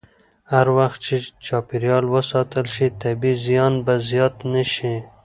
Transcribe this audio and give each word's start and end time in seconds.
هر 0.53 0.67
وخت 0.77 0.99
چې 1.05 1.15
چاپېریال 1.45 2.05
وساتل 2.15 2.65
شي، 2.75 2.87
طبیعي 3.01 3.35
زیان 3.45 3.73
به 3.85 3.93
زیات 4.09 4.35
نه 4.53 4.63
شي. 4.73 4.93